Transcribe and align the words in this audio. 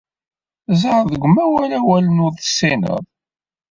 Ẓer 0.81 1.03
deg 1.11 1.21
umawal 1.27 1.71
awalen 1.79 2.23
ur 2.25 2.31
tessineḍ. 2.33 3.03